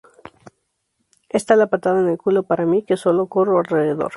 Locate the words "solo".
2.97-3.27